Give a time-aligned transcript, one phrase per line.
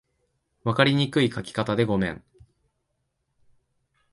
[0.63, 2.23] 分かりにくい書き方でごめん